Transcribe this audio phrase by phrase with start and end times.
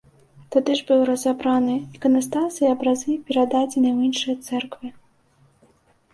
[0.53, 4.87] Тады ж быў разабраны іканастас і абразы перададзены ў іншыя цэрквы.